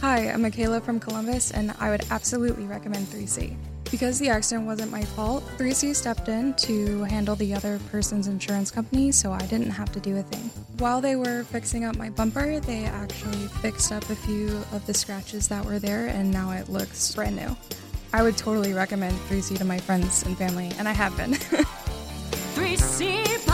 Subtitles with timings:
[0.00, 3.56] Hi, I'm Michaela from Columbus, and I would absolutely recommend 3C.
[3.90, 8.70] Because the accident wasn't my fault, 3C stepped in to handle the other person's insurance
[8.70, 10.50] company, so I didn't have to do a thing.
[10.78, 14.94] While they were fixing up my bumper, they actually fixed up a few of the
[14.94, 17.56] scratches that were there, and now it looks brand new.
[18.12, 21.32] I would totally recommend 3C to my friends and family, and I have been.
[22.54, 23.47] 3C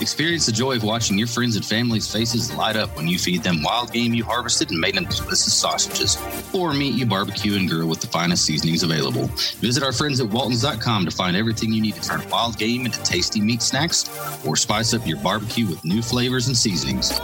[0.00, 3.42] Experience the joy of watching your friends and family's faces light up when you feed
[3.42, 6.16] them wild game you harvested and made into delicious sausages.
[6.54, 9.26] Or meat you barbecue and grill with the finest seasonings available.
[9.58, 13.02] Visit our friends at Waltons.com to find everything you need to turn wild game into
[13.02, 14.08] tasty meat snacks
[14.46, 17.20] or spice up your barbecue with new flavors and seasonings.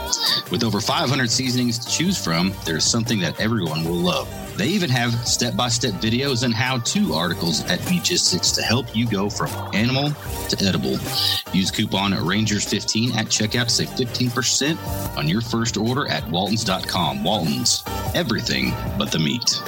[0.50, 4.45] With over 500 seasonings to choose from, there's something that everyone will love.
[4.56, 8.96] They even have step by step videos and how to articles at Meatgistics to help
[8.96, 10.10] you go from animal
[10.48, 10.98] to edible.
[11.52, 17.22] Use coupon Rangers15 at checkout to save 15% on your first order at Waltons.com.
[17.22, 19.62] Waltons, everything but the meat.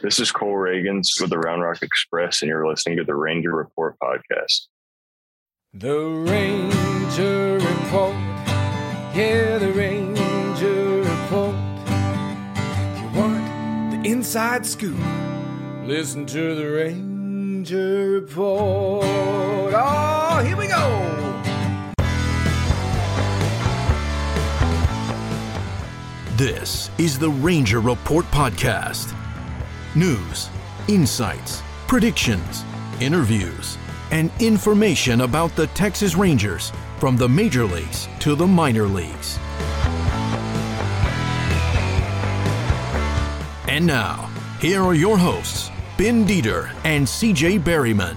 [0.00, 3.54] This is Cole Ragans with the Round Rock Express, and you're listening to the Ranger
[3.54, 4.68] Report podcast.
[5.74, 8.14] The Ranger Report.
[9.12, 10.37] Yeah, the Ranger
[14.04, 14.98] inside scoop,
[15.84, 19.04] listen to the Ranger Report.
[19.74, 21.14] Oh, here we go.
[26.36, 29.14] This is the Ranger Report Podcast.
[29.96, 30.48] News,
[30.86, 32.64] insights, predictions,
[33.00, 33.76] interviews,
[34.12, 39.38] and information about the Texas Rangers from the major leagues to the minor leagues.
[43.68, 44.30] And now,
[44.60, 48.16] here are your hosts, Ben Dieter and CJ Berryman.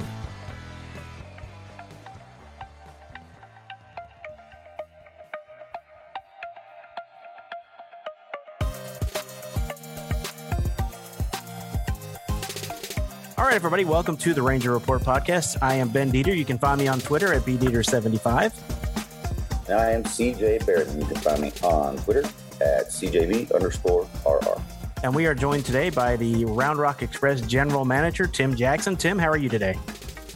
[13.37, 15.57] All right, everybody, welcome to the Ranger Report podcast.
[15.61, 16.33] I am Ben Dieter.
[16.33, 19.67] You can find me on Twitter at bdieter75.
[19.67, 20.87] And I am CJ Barrett.
[20.97, 22.23] You can find me on Twitter
[22.61, 24.61] at CJB underscore RR.
[25.03, 28.95] And we are joined today by the Round Rock Express General Manager, Tim Jackson.
[28.95, 29.75] Tim, how are you today?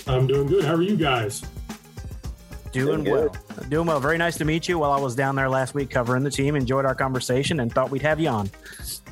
[0.07, 0.65] I'm doing good.
[0.65, 1.43] How are you guys?
[2.71, 3.35] Doing Doing well.
[3.69, 3.99] Doing well.
[3.99, 6.55] Very nice to meet you while I was down there last week covering the team.
[6.55, 8.49] Enjoyed our conversation and thought we'd have you on.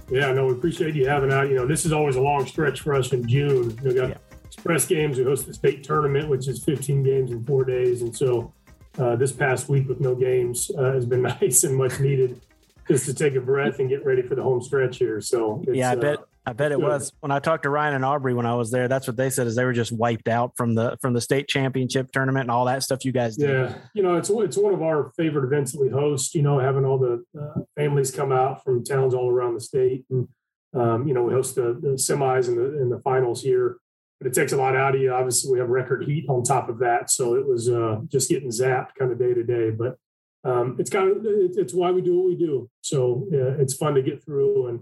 [0.09, 1.47] Yeah, no, we appreciate you having out.
[1.50, 3.80] You know, this is always a long stretch for us in June.
[3.84, 4.18] We got Yeah.
[4.46, 5.18] express games.
[5.18, 8.52] We host the state tournament, which is 15 games in four days, and so
[9.00, 12.42] uh, this past week with no games uh, has been nice and much needed,
[12.88, 15.21] just to take a breath and get ready for the home stretch here.
[15.21, 16.19] So it's, yeah, I uh, bet.
[16.45, 16.83] I bet it good.
[16.83, 18.89] was when I talked to Ryan and Aubrey when I was there.
[18.89, 21.47] That's what they said is they were just wiped out from the from the state
[21.47, 23.49] championship tournament and all that stuff you guys did.
[23.49, 26.35] Yeah, you know, it's it's one of our favorite events that we host.
[26.35, 30.03] You know, having all the uh, families come out from towns all around the state,
[30.09, 30.27] and
[30.73, 33.77] um, you know, we host the, the semis and the and the finals here.
[34.19, 35.13] But it takes a lot out of you.
[35.13, 38.50] Obviously, we have record heat on top of that, so it was uh, just getting
[38.50, 39.69] zapped kind of day to day.
[39.69, 39.97] But
[40.44, 42.70] um, it's kind of it, it's why we do what we do.
[42.81, 44.80] So uh, it's fun to get through, and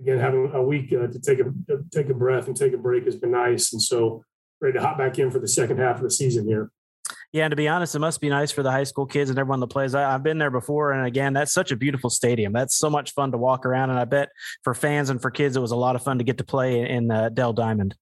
[0.00, 2.78] again, having a week uh, to take a to take a breath and take a
[2.78, 3.72] break has been nice.
[3.72, 4.24] And so
[4.60, 6.70] ready to hop back in for the second half of the season here.
[7.32, 9.38] Yeah, and to be honest, it must be nice for the high school kids and
[9.38, 9.94] everyone that plays.
[9.94, 12.52] I, I've been there before, and again, that's such a beautiful stadium.
[12.52, 14.30] That's so much fun to walk around, and I bet
[14.64, 16.88] for fans and for kids, it was a lot of fun to get to play
[16.88, 17.94] in uh, Dell Diamond.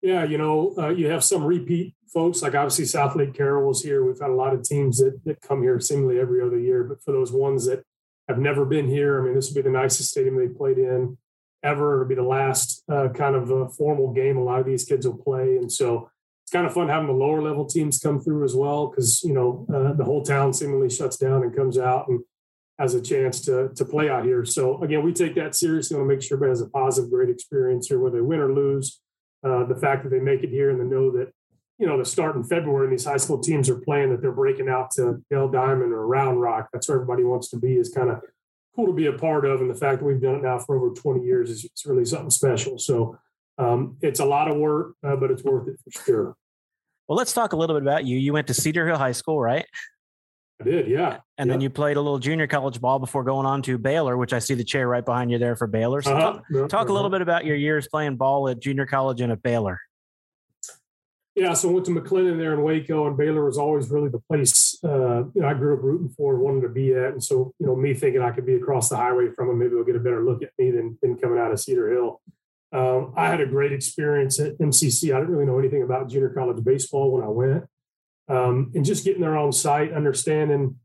[0.00, 4.04] Yeah, you know, uh, you have some repeat folks, like obviously Southlake Carroll was here.
[4.04, 6.84] We've had a lot of teams that, that come here seemingly every other year.
[6.84, 7.82] But for those ones that
[8.28, 11.18] have never been here, I mean, this will be the nicest stadium they've played in
[11.62, 11.94] ever.
[11.94, 15.06] It'll be the last uh, kind of uh, formal game a lot of these kids
[15.06, 15.56] will play.
[15.56, 16.10] And so
[16.44, 19.34] it's kind of fun having the lower level teams come through as well because, you
[19.34, 22.20] know, uh, the whole town seemingly shuts down and comes out and
[22.78, 24.44] has a chance to, to play out here.
[24.44, 25.96] So again, we take that seriously.
[25.96, 29.00] To make sure everybody has a positive, great experience here, whether they win or lose.
[29.44, 31.32] Uh, the fact that they make it here and they know that
[31.78, 34.32] you know the start in February and these high school teams are playing that they're
[34.32, 36.68] breaking out to Dell Diamond or Round Rock.
[36.72, 37.74] That's where everybody wants to be.
[37.74, 38.20] Is kind of
[38.74, 40.76] cool to be a part of, and the fact that we've done it now for
[40.76, 42.78] over 20 years is it's really something special.
[42.78, 43.18] So
[43.58, 46.36] um, it's a lot of work, uh, but it's worth it for sure.
[47.08, 48.18] Well, let's talk a little bit about you.
[48.18, 49.66] You went to Cedar Hill High School, right?
[50.60, 51.18] I did, yeah.
[51.36, 54.32] And then you played a little junior college ball before going on to Baylor, which
[54.32, 56.02] I see the chair right behind you there for Baylor.
[56.02, 56.32] So Uh-huh.
[56.32, 57.16] talk, Yeah, talk a little uh-huh.
[57.16, 59.78] bit about your years playing ball at junior college and at Baylor.
[61.36, 64.18] Yeah, so I went to McLennan there in Waco, and Baylor was always really the
[64.18, 67.54] place uh, you know I grew up rooting for, wanted to be at, and so
[67.60, 69.94] you know me thinking I could be across the highway from them, maybe they'll get
[69.94, 72.20] a better look at me than than coming out of Cedar Hill.
[72.72, 75.14] Um, I had a great experience at MCC.
[75.14, 77.66] I didn't really know anything about junior college baseball when I went,
[78.28, 80.76] um, and just getting there on site, understanding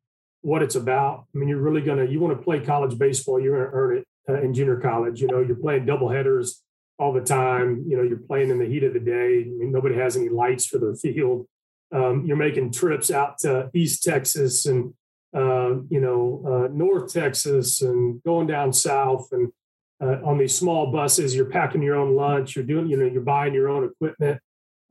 [0.42, 1.26] what it's about.
[1.34, 4.08] I mean, you're really gonna you want to play college baseball, you're gonna earn it
[4.30, 5.22] uh, in junior college.
[5.22, 6.62] You know, you're playing double headers
[7.00, 7.84] all the time.
[7.88, 9.42] You know, you're playing in the heat of the day.
[9.42, 11.48] I mean, nobody has any lights for their field.
[11.92, 14.94] Um, you're making trips out to East Texas and
[15.36, 19.52] uh, you know uh, North Texas and going down south and
[20.02, 21.36] uh, on these small buses.
[21.36, 22.56] You're packing your own lunch.
[22.56, 24.42] You're doing you know you're buying your own equipment.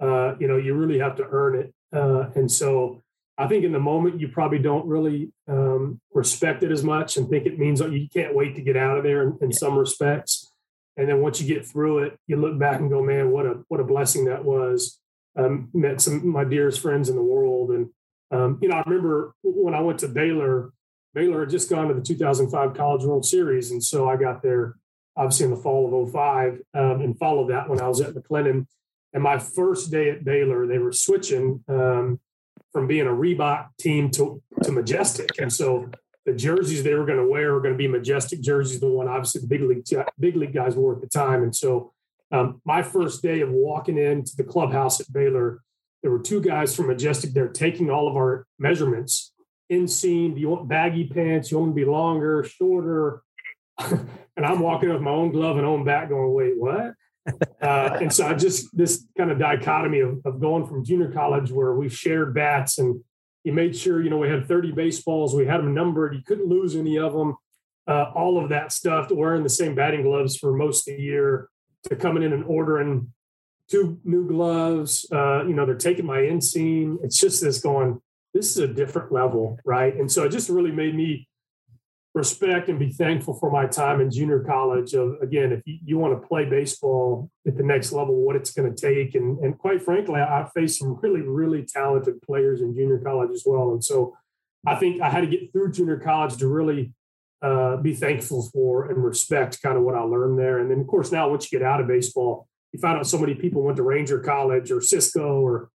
[0.00, 1.74] Uh, you know you really have to earn it.
[1.92, 3.02] Uh, and so
[3.38, 7.28] I think in the moment you probably don't really um, respect it as much and
[7.28, 9.56] think it means you can't wait to get out of there in, in yeah.
[9.56, 10.52] some respects.
[10.96, 13.62] And then once you get through it, you look back and go, man, what a
[13.68, 14.98] what a blessing that was.
[15.34, 17.88] Um, met some of my dearest friends in the world, and
[18.30, 20.72] um, you know, I remember when I went to Baylor.
[21.14, 24.76] Baylor had just gone to the 2005 College World Series, and so I got there
[25.16, 28.66] obviously in the fall of 05 um, and followed that when I was at McLennan.
[29.12, 32.18] And my first day at Baylor, they were switching um,
[32.72, 35.30] from being a Reebok team to, to Majestic.
[35.38, 35.90] And so
[36.24, 39.08] the jerseys they were going to wear were going to be Majestic jerseys, the one
[39.08, 39.84] obviously the big league
[40.18, 41.42] big league guys wore at the time.
[41.42, 41.92] And so
[42.30, 45.62] um, my first day of walking into the clubhouse at Baylor,
[46.02, 49.32] there were two guys from Majestic there taking all of our measurements.
[49.70, 51.50] Inseam, do you want baggy pants?
[51.50, 53.22] You want to be longer, shorter?
[53.78, 56.94] and I'm walking with my own glove and own back going, wait, what?
[57.62, 61.50] Uh, and so I just this kind of dichotomy of, of going from junior college
[61.52, 63.00] where we shared bats and
[63.44, 66.48] you made sure you know we had 30 baseballs, we had them numbered, you couldn't
[66.48, 67.36] lose any of them,
[67.86, 69.08] uh, all of that stuff.
[69.08, 71.48] To wearing the same batting gloves for most of the year,
[71.84, 73.12] to coming in and ordering
[73.70, 75.06] two new gloves.
[75.12, 76.98] Uh, you know they're taking my inseam.
[77.02, 78.00] It's just this going.
[78.34, 79.94] This is a different level, right?
[79.94, 81.28] And so it just really made me
[82.14, 85.98] respect and be thankful for my time in junior college of again if you, you
[85.98, 89.14] want to play baseball at the next level what it's going to take.
[89.14, 93.44] And, and quite frankly i faced some really really talented players in junior college as
[93.46, 93.72] well.
[93.72, 94.14] And so
[94.66, 96.92] i think i had to get through junior college to really
[97.40, 100.58] uh, be thankful for and respect kind of what i learned there.
[100.58, 103.18] And then of course now once you get out of baseball you find out so
[103.18, 105.70] many people went to ranger college or cisco or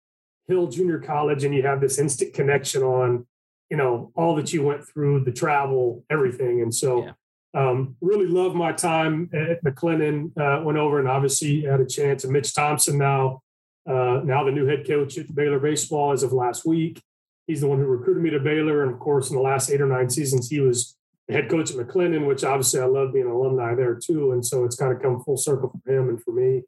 [0.47, 3.25] hill junior college and you have this instant connection on
[3.69, 6.61] you know all that you went through the travel everything.
[6.61, 7.11] And so yeah.
[7.53, 12.23] um, really love my time at mclennan uh, went over and obviously had a chance
[12.23, 13.41] and mitch thompson now
[13.87, 17.01] uh, now the new head coach at baylor baseball as of last week.
[17.47, 18.83] He's the one who recruited me to baylor.
[18.83, 20.95] And of course in the last eight or nine seasons he was
[21.27, 24.31] the head coach at mclennan which obviously i love being an alumni there too.
[24.31, 26.63] And so it's kind of come full circle for him and for me.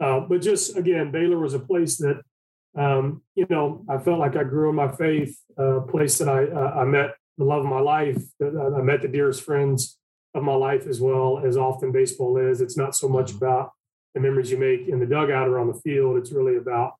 [0.00, 2.22] Uh, but just again baylor was a place that
[2.76, 6.46] um, you know, I felt like I grew in my faith, a place that I,
[6.46, 8.22] uh, I met the love of my life.
[8.40, 9.98] I met the dearest friends
[10.34, 12.60] of my life as well as often baseball is.
[12.60, 13.44] It's not so much mm-hmm.
[13.44, 13.72] about
[14.14, 16.16] the memories you make in the dugout or on the field.
[16.16, 16.94] It's really about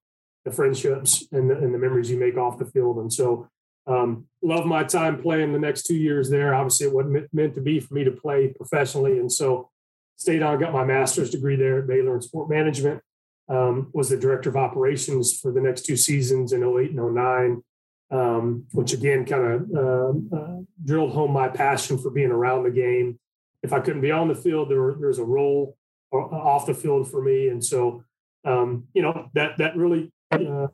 [0.44, 2.98] the friendships and the, and the memories you make off the field.
[2.98, 3.48] And so,
[3.86, 6.54] um, love my time playing the next two years there.
[6.54, 9.18] Obviously, it wasn't meant to be for me to play professionally.
[9.18, 9.70] And so,
[10.16, 13.02] stayed on, got my master's degree there at Baylor in sport management
[13.48, 17.62] um, was the director of operations for the next two seasons in 08 and 09,
[18.10, 22.70] um, which again kind of uh, uh, drilled home my passion for being around the
[22.70, 23.18] game.
[23.62, 25.76] If I couldn't be on the field, there, was a role
[26.12, 27.48] uh, off the field for me.
[27.48, 28.04] And so,
[28.44, 30.68] um, you know, that, that really uh,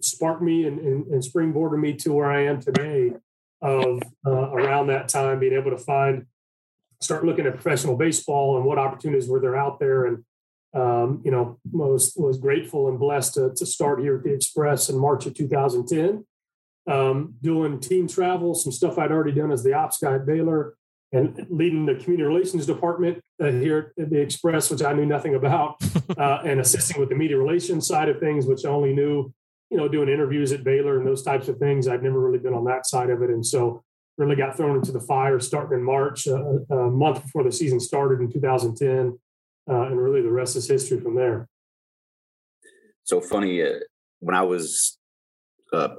[0.00, 3.12] sparked me and, and, and, springboarded me to where I am today
[3.60, 6.26] of uh, around that time being able to find,
[7.00, 10.06] start looking at professional baseball and what opportunities were there out there.
[10.06, 10.24] And,
[10.74, 14.88] um, you know, was was grateful and blessed to, to start here at the Express
[14.88, 16.26] in March of 2010,
[16.92, 20.74] um, doing team travel, some stuff I'd already done as the ops guy at Baylor,
[21.12, 25.36] and leading the community relations department uh, here at the Express, which I knew nothing
[25.36, 25.76] about,
[26.18, 29.32] uh, and assisting with the media relations side of things, which I only knew,
[29.70, 31.86] you know, doing interviews at Baylor and those types of things.
[31.86, 33.84] I'd never really been on that side of it, and so
[34.18, 37.78] really got thrown into the fire starting in March, uh, a month before the season
[37.78, 39.18] started in 2010
[39.68, 41.48] uh, and really the rest is history from there.
[43.04, 43.80] So funny uh,
[44.20, 44.98] when I was
[45.72, 45.90] a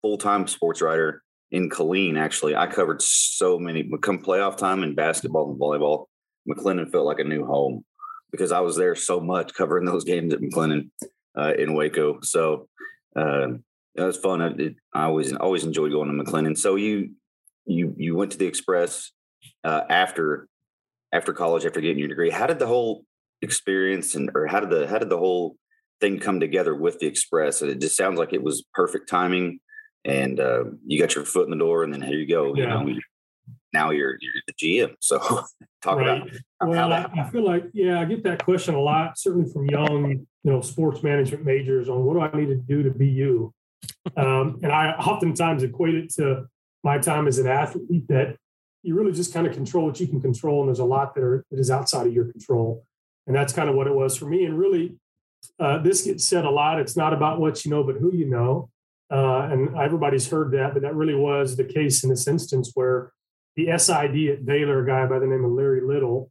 [0.00, 3.88] full time sports writer in Killeen, actually, I covered so many.
[4.00, 6.06] Come playoff time in basketball and volleyball,
[6.48, 7.84] McLennan felt like a new home
[8.30, 10.90] because I was there so much covering those games at McLennan
[11.38, 12.20] uh, in Waco.
[12.22, 12.68] So
[13.14, 13.48] uh,
[13.94, 14.40] it was fun.
[14.40, 16.56] It, I always always enjoyed going to McLennan.
[16.56, 17.10] So you
[17.66, 19.12] you you went to the Express
[19.64, 20.48] uh, after
[21.12, 22.30] after college, after getting your degree.
[22.30, 23.04] How did the whole
[23.42, 25.56] experience and or how did the how did the whole
[26.00, 27.62] thing come together with the Express?
[27.62, 29.60] And it just sounds like it was perfect timing,
[30.04, 32.54] and uh, you got your foot in the door, and then here you go.
[32.54, 32.82] Yeah.
[32.82, 33.00] You know,
[33.72, 34.94] now you're you're the GM.
[35.00, 35.18] So
[35.82, 36.22] talk right.
[36.22, 37.10] about well, that.
[37.16, 40.60] I feel like yeah, I get that question a lot, certainly from young you know
[40.60, 43.52] sports management majors on what do I need to do to be you.
[44.16, 46.46] Um, and I oftentimes equate it to
[46.84, 48.36] my time as an athlete that
[48.82, 51.22] you really just kind of control what you can control, and there's a lot that
[51.22, 52.84] are that is outside of your control,
[53.26, 54.44] and that's kind of what it was for me.
[54.44, 54.96] And really,
[55.58, 56.80] uh, this gets said a lot.
[56.80, 58.70] It's not about what you know, but who you know.
[59.10, 63.12] Uh, and everybody's heard that, but that really was the case in this instance where
[63.56, 66.30] the SID at Baylor, guy by the name of Larry Little,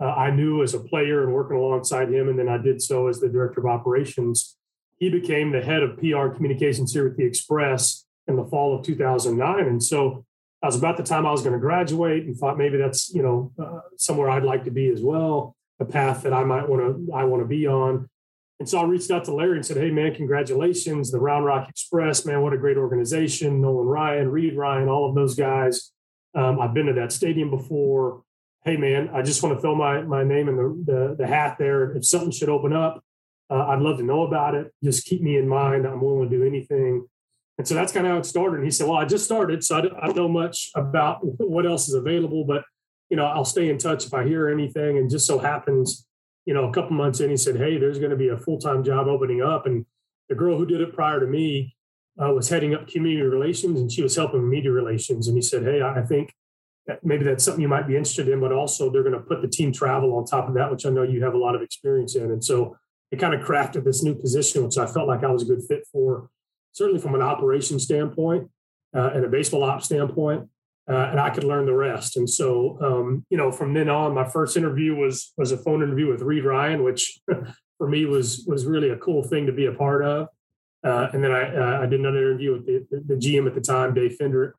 [0.00, 3.08] uh, I knew as a player and working alongside him, and then I did so
[3.08, 4.56] as the director of operations.
[4.98, 8.84] He became the head of PR communications here at the Express in the fall of
[8.84, 10.24] 2009, and so
[10.62, 13.22] I was about the time I was going to graduate, and thought maybe that's you
[13.22, 16.82] know uh, somewhere I'd like to be as well, a path that I might want
[16.82, 18.08] to I want to be on.
[18.58, 21.68] And so I reached out to Larry and said, "Hey man, congratulations, the Round Rock
[21.68, 23.62] Express, man, what a great organization!
[23.62, 25.92] Nolan Ryan, Reid Ryan, all of those guys.
[26.34, 28.22] Um, I've been to that stadium before.
[28.64, 31.56] Hey man, I just want to throw my my name in the the, the hat
[31.58, 31.96] there.
[31.96, 33.02] If something should open up,
[33.48, 34.74] uh, I'd love to know about it.
[34.84, 35.86] Just keep me in mind.
[35.86, 37.06] I'm willing to do anything."
[37.60, 38.56] And so that's kind of how it started.
[38.56, 41.18] And he said, "Well, I just started, so I don't, I don't know much about
[41.38, 42.64] what else is available, but
[43.10, 46.06] you know, I'll stay in touch if I hear anything." And just so happens
[46.46, 48.58] you know, a couple months in, he said, "Hey, there's going to be a full
[48.58, 49.84] time job opening up." And
[50.28, 51.76] the girl who did it prior to me
[52.20, 55.28] uh, was heading up community relations, and she was helping media relations.
[55.28, 56.32] And he said, "Hey, I think
[56.86, 59.42] that maybe that's something you might be interested in, but also they're going to put
[59.42, 61.62] the team travel on top of that, which I know you have a lot of
[61.62, 62.76] experience in." And so
[63.10, 65.62] it kind of crafted this new position, which I felt like I was a good
[65.68, 66.30] fit for,
[66.72, 68.50] certainly from an operations standpoint
[68.94, 70.48] uh, and a baseball ops standpoint
[70.90, 72.16] uh, and I could learn the rest.
[72.16, 75.82] And so, um, you know, from then on, my first interview was was a phone
[75.82, 77.20] interview with Reid Ryan, which
[77.78, 80.28] for me was was really a cool thing to be a part of.
[80.82, 83.54] Uh, and then I uh, I did another interview with the, the, the, GM at
[83.54, 84.52] the time, Dave Fendrick,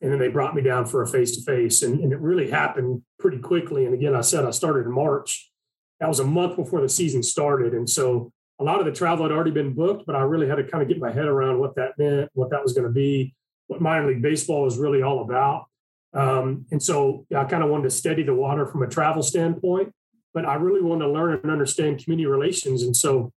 [0.00, 3.02] and then they brought me down for a face to face, and it really happened
[3.18, 3.84] pretty quickly.
[3.84, 5.50] And again, I said I started in March.
[5.98, 9.24] That was a month before the season started, and so a lot of the travel
[9.24, 11.58] had already been booked, but I really had to kind of get my head around
[11.58, 13.34] what that meant, what that was going to be,
[13.66, 15.66] what minor league baseball was really all about.
[16.14, 19.92] Um, and so I kind of wanted to steady the water from a travel standpoint,
[20.34, 22.82] but I really wanted to learn and understand community relations.
[22.82, 23.32] And so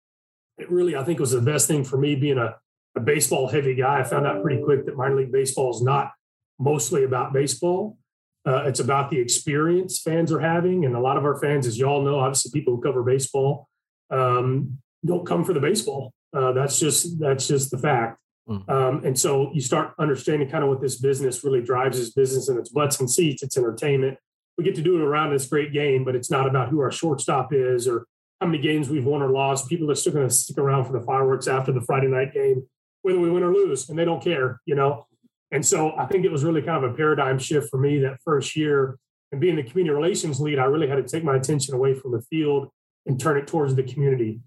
[0.58, 2.56] it really, I think, was the best thing for me being a,
[2.96, 4.00] a baseball heavy guy.
[4.00, 6.12] I found out pretty quick that minor league baseball is not
[6.58, 7.98] mostly about baseball.
[8.44, 10.84] Uh, it's about the experience fans are having.
[10.84, 13.68] And a lot of our fans, as y'all know, obviously people who cover baseball
[14.10, 16.12] um, don't come for the baseball.
[16.34, 18.18] Uh, that's just that's just the fact.
[18.48, 18.68] Mm.
[18.68, 22.48] Um, and so you start understanding kind of what this business really drives this business
[22.48, 24.18] and its butts and seats, it's entertainment.
[24.58, 26.90] We get to do it around this great game, but it's not about who our
[26.90, 28.06] shortstop is or
[28.40, 29.68] how many games we've won or lost.
[29.68, 32.66] People are still going to stick around for the fireworks after the Friday night game,
[33.02, 35.06] whether we win or lose, and they don't care, you know.
[35.52, 38.18] And so I think it was really kind of a paradigm shift for me that
[38.24, 38.98] first year.
[39.30, 42.12] And being the community relations lead, I really had to take my attention away from
[42.12, 42.68] the field
[43.06, 44.40] and turn it towards the community.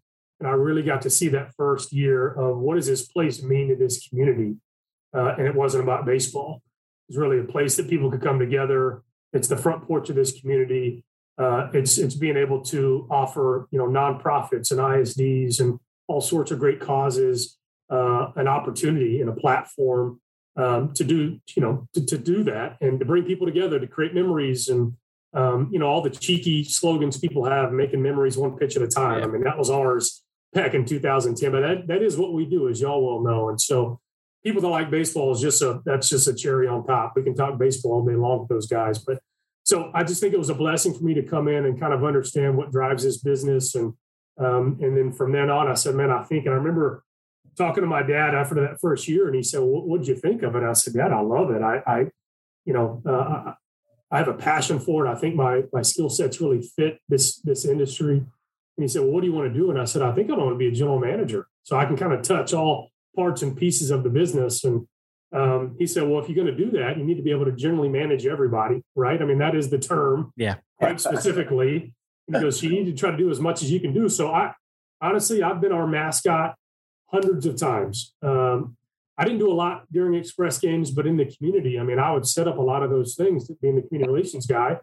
[0.45, 3.69] And I really got to see that first year of what does this place mean
[3.69, 4.57] to this community?
[5.11, 6.61] Uh, and it wasn't about baseball.
[7.09, 9.01] It was really a place that people could come together.
[9.33, 11.03] It's the front porch of this community.
[11.39, 16.51] Uh, it's it's being able to offer you know nonprofits and ISDs and all sorts
[16.51, 17.57] of great causes
[17.89, 20.21] uh, an opportunity and a platform
[20.57, 23.87] um, to do you know to, to do that and to bring people together to
[23.87, 24.93] create memories and
[25.33, 28.87] um, you know all the cheeky slogans people have making memories one pitch at a
[28.87, 29.19] time.
[29.19, 29.25] Yeah.
[29.25, 30.21] I mean that was ours
[30.55, 31.51] back in 2010.
[31.51, 33.49] But that, that is what we do, as y'all well know.
[33.49, 33.99] And so
[34.43, 37.13] people that like baseball is just a that's just a cherry on top.
[37.15, 38.99] We can talk baseball all day long with those guys.
[38.99, 39.19] But
[39.63, 41.93] so I just think it was a blessing for me to come in and kind
[41.93, 43.75] of understand what drives this business.
[43.75, 43.93] And
[44.39, 47.03] um, and then from then on, I said, man, I think, and I remember
[47.57, 50.15] talking to my dad after that first year, and he said, well, "What did you
[50.15, 51.61] think of it?" I said, "Dad, I love it.
[51.61, 51.99] I, I
[52.65, 53.53] you know, uh,
[54.11, 55.09] I have a passion for it.
[55.09, 58.25] I think my my skill sets really fit this this industry."
[58.77, 59.69] And he said, Well, what do you want to do?
[59.69, 61.47] And I said, I think I want to be a general manager.
[61.63, 64.63] So I can kind of touch all parts and pieces of the business.
[64.63, 64.87] And
[65.33, 67.45] um, he said, Well, if you're going to do that, you need to be able
[67.45, 69.21] to generally manage everybody, right?
[69.21, 70.33] I mean, that is the term.
[70.35, 70.55] Yeah.
[70.77, 71.93] Quite specifically.
[72.27, 74.09] Because you need to try to do as much as you can do.
[74.09, 74.53] So I
[74.99, 76.55] honestly, I've been our mascot
[77.07, 78.15] hundreds of times.
[78.23, 78.77] Um,
[79.17, 82.11] I didn't do a lot during express games, but in the community, I mean, I
[82.11, 84.79] would set up a lot of those things, being the community relations guy.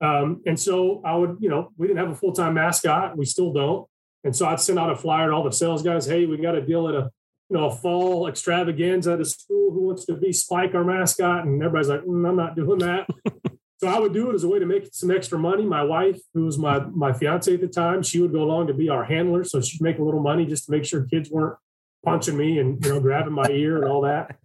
[0.00, 3.16] Um, and so I would, you know, we didn't have a full time mascot.
[3.16, 3.86] We still don't.
[4.24, 6.06] And so I'd send out a flyer to all the sales guys.
[6.06, 7.10] Hey, we got a deal at a,
[7.48, 9.72] you know, a fall extravaganza at a school.
[9.72, 11.44] Who wants to be Spike, our mascot?
[11.44, 13.08] And everybody's like, mm, I'm not doing that.
[13.78, 15.64] so I would do it as a way to make some extra money.
[15.64, 18.74] My wife, who was my my fiance at the time, she would go along to
[18.74, 21.56] be our handler, so she'd make a little money just to make sure kids weren't
[22.04, 24.36] punching me and you know grabbing my ear and all that.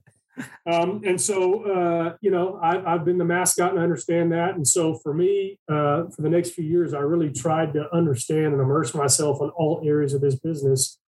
[0.66, 4.56] Um, and so, uh, you know, I, have been the mascot and I understand that.
[4.56, 8.48] And so for me, uh, for the next few years, I really tried to understand
[8.48, 11.00] and immerse myself in all areas of this business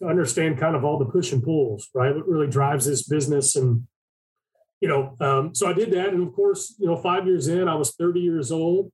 [0.00, 2.14] to understand kind of all the push and pulls, right?
[2.14, 3.86] What really drives this business and
[4.80, 6.10] you know, um, so I did that.
[6.10, 8.92] And of course, you know, five years in, I was 30 years old.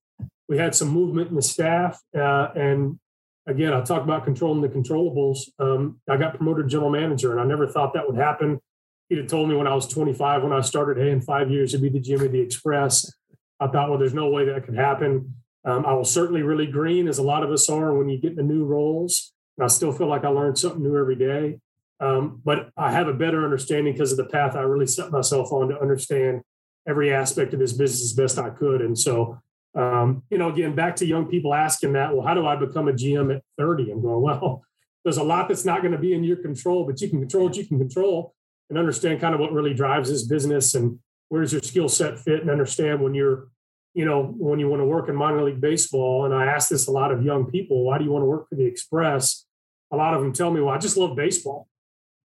[0.49, 2.01] We had some movement in the staff.
[2.17, 3.01] Uh, and
[3.49, 5.49] again, I'll talk about controlling the controllables.
[5.59, 8.61] Um, I got promoted general manager, and I never thought that would happen.
[9.11, 11.75] He'd have told me when I was 25, when I started, hey, in five years,
[11.75, 13.13] it'd be the GM of the Express.
[13.59, 15.35] I thought, well, there's no way that could happen.
[15.65, 18.37] Um, I was certainly really green, as a lot of us are when you get
[18.37, 19.33] the new roles.
[19.59, 21.59] And I still feel like I learned something new every day.
[21.99, 25.53] Um, but I have a better understanding because of the path I really set myself
[25.53, 26.43] on to understand
[26.89, 28.81] every aspect of this business as best I could.
[28.81, 29.41] And so,
[29.75, 32.87] um, you know, again, back to young people asking that, well, how do I become
[32.87, 33.91] a GM at 30?
[33.91, 34.63] I'm going, well,
[35.05, 37.47] there's a lot that's not going to be in your control, but you can control
[37.47, 38.35] what you can control
[38.71, 40.99] and understand kind of what really drives this business and
[41.29, 43.49] where's your skill set fit and understand when you're,
[43.95, 46.25] you know, when you want to work in minor league baseball.
[46.25, 48.49] And I ask this a lot of young people, why do you want to work
[48.49, 49.45] for the Express?
[49.93, 51.69] A lot of them tell me, well, I just love baseball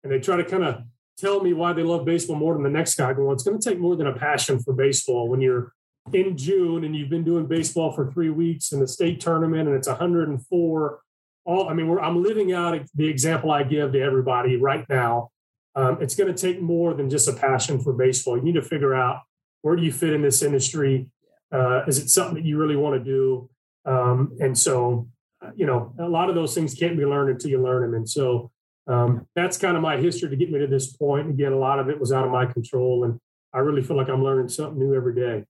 [0.04, 0.84] and they try to kind of
[1.18, 3.12] tell me why they love baseball more than the next guy.
[3.12, 5.74] Well, it's going to take more than a passion for baseball when you're
[6.14, 9.78] in June and you've been doing baseball for three weeks in the state tournament and
[9.78, 11.00] it's 104.
[11.46, 15.32] All I mean, I'm living out the example I give to everybody right now.
[15.76, 18.38] Um, it's going to take more than just a passion for baseball.
[18.38, 19.22] You need to figure out
[19.62, 21.08] where do you fit in this industry.
[21.52, 23.50] Uh, is it something that you really want to do?
[23.86, 25.08] Um, and so,
[25.42, 27.94] uh, you know, a lot of those things can't be learned until you learn them.
[27.94, 28.52] And so,
[28.88, 31.30] um, that's kind of my history to get me to this point.
[31.30, 33.20] Again, a lot of it was out of my control, and
[33.54, 35.46] I really feel like I'm learning something new every day.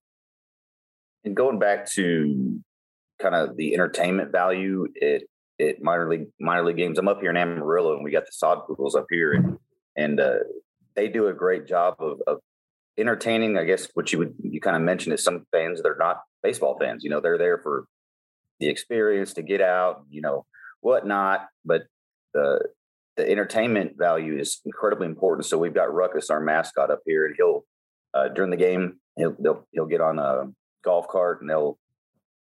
[1.24, 2.60] And going back to
[3.20, 5.22] kind of the entertainment value at,
[5.58, 8.32] at minor league minor league games, I'm up here in Amarillo, and we got the
[8.32, 9.58] Sod Poodles up here, and
[9.96, 10.38] and uh,
[10.96, 12.38] they do a great job of, of
[12.98, 13.56] entertaining.
[13.56, 16.78] I guess what you would you kind of mentioned is some fans they're not baseball
[16.78, 17.04] fans.
[17.04, 17.86] You know, they're there for
[18.58, 20.44] the experience to get out, you know,
[20.80, 21.48] whatnot.
[21.64, 21.82] But
[22.34, 22.60] the
[23.16, 25.46] the entertainment value is incredibly important.
[25.46, 27.64] So we've got Ruckus, our mascot, up here, and he'll
[28.14, 30.50] uh, during the game he'll he'll get on a
[30.84, 31.78] golf cart and they'll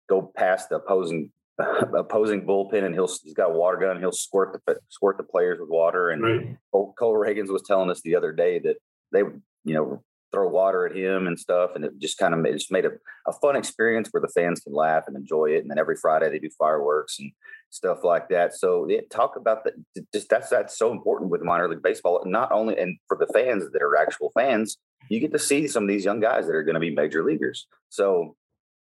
[0.08, 1.30] go past the opposing
[1.94, 3.98] opposing bullpen and he'll he's got a water gun.
[3.98, 6.10] He'll squirt the squirt the players with water.
[6.10, 6.56] And right.
[6.72, 8.76] Cole, Cole Ragans was telling us the other day that
[9.12, 12.52] they you know throw water at him and stuff, and it just kind of made,
[12.52, 12.90] just made a,
[13.26, 15.62] a fun experience where the fans can laugh and enjoy it.
[15.62, 17.32] And then every Friday they do fireworks and
[17.70, 18.54] stuff like that.
[18.54, 19.74] So yeah, talk about that.
[20.12, 22.22] Just that's that's so important with minor league baseball.
[22.26, 24.76] Not only and for the fans that are actual fans,
[25.08, 27.24] you get to see some of these young guys that are going to be major
[27.24, 27.66] leaguers.
[27.88, 28.36] So.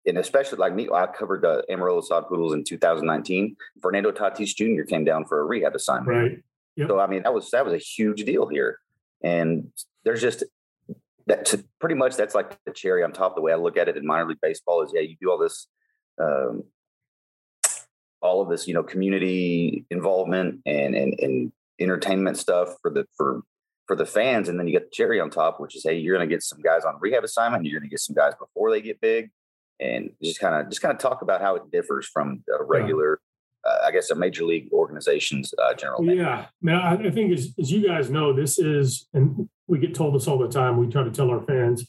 [0.05, 3.55] And especially like me, I covered the Amarillo Sod Poodles in 2019.
[3.81, 4.83] Fernando Tatis Jr.
[4.83, 6.07] came down for a rehab assignment.
[6.07, 6.43] Right.
[6.75, 6.87] Yep.
[6.87, 8.79] So I mean, that was that was a huge deal here.
[9.23, 9.71] And
[10.03, 10.43] there's just
[11.27, 13.35] that to, pretty much that's like the cherry on top.
[13.35, 15.37] The way I look at it in minor league baseball is, yeah, you do all
[15.37, 15.67] this,
[16.19, 16.63] um,
[18.21, 23.41] all of this, you know, community involvement and and and entertainment stuff for the for
[23.87, 26.15] for the fans, and then you get the cherry on top, which is, hey, you're
[26.15, 28.71] going to get some guys on rehab assignment, you're going to get some guys before
[28.71, 29.29] they get big,
[29.81, 33.19] and just kind of just kind of talk about how it differs from a regular.
[33.21, 33.27] Yeah.
[33.63, 36.03] Uh, I guess a major league organization's uh, general.
[36.03, 36.77] Yeah, man.
[36.77, 40.27] I, I think as, as you guys know, this is, and we get told this
[40.27, 40.77] all the time.
[40.77, 41.85] We try to tell our fans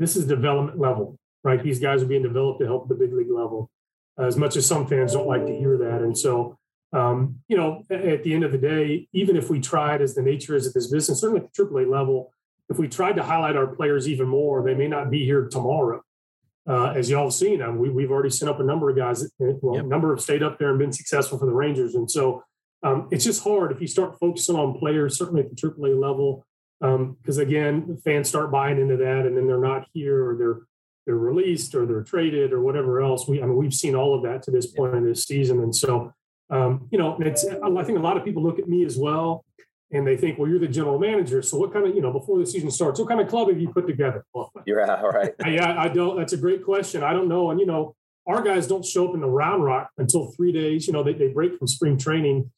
[0.00, 1.62] this is development level, right?
[1.62, 3.70] These guys are being developed to help the big league level.
[4.18, 6.58] As much as some fans don't like to hear that, and so
[6.92, 10.22] um, you know, at the end of the day, even if we tried, as the
[10.22, 12.32] nature is of this business, certainly at the AAA level,
[12.68, 16.02] if we tried to highlight our players even more, they may not be here tomorrow.
[16.68, 19.28] Uh, as y'all have seen, um, we, we've already sent up a number of guys.
[19.38, 19.84] Well, yep.
[19.84, 22.44] a number have stayed up there and been successful for the Rangers, and so
[22.82, 26.46] um, it's just hard if you start focusing on players, certainly at the AAA level,
[26.80, 30.60] because um, again, fans start buying into that, and then they're not here, or they're
[31.04, 33.26] they're released, or they're traded, or whatever else.
[33.26, 35.74] We I mean, we've seen all of that to this point in this season, and
[35.74, 36.12] so
[36.50, 39.44] um, you know, it's I think a lot of people look at me as well,
[39.92, 42.38] and they think, well, you're the general manager, so what kind of you know before
[42.38, 44.24] the season starts, what kind of club have you put together?
[44.34, 45.34] Well, you're all right.
[45.46, 46.16] Yeah, I, I don't.
[46.16, 47.02] That's a great question.
[47.02, 47.94] I don't know, and you know,
[48.26, 50.86] our guys don't show up in the Round Rock until three days.
[50.86, 52.50] You know, they, they break from spring training.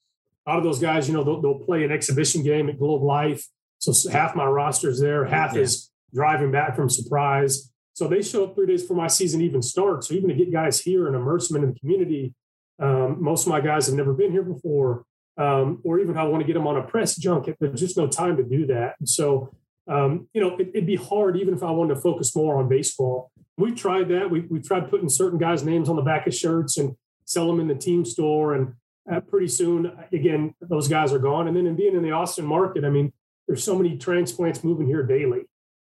[0.47, 3.03] A lot of those guys, you know, they'll, they'll play an exhibition game at Globe
[3.03, 3.47] Life
[3.93, 5.63] so half my roster is there, half yeah.
[5.63, 7.71] is driving back from surprise.
[7.93, 10.09] So they show up three days before my season even starts.
[10.09, 12.35] So even to get guys here and immerse them in the community,
[12.81, 15.05] um, most of my guys have never been here before,
[15.37, 17.57] um, or even I want to get them on a press junket.
[17.61, 18.95] There's just no time to do that.
[18.99, 19.55] And so,
[19.89, 22.69] um, you know, it, would be hard even if I wanted to focus more on
[22.69, 23.31] baseball.
[23.57, 24.31] We've tried that.
[24.31, 27.61] We, we've tried putting certain guys' names on the back of shirts and sell them
[27.61, 28.55] in the team store.
[28.55, 28.75] And
[29.11, 31.49] uh, pretty soon, again, those guys are gone.
[31.49, 33.13] And then in being in the Austin market, I mean,
[33.47, 35.43] there's so many transplants moving here daily.